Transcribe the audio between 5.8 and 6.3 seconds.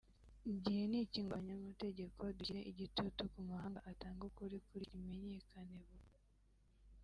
vuba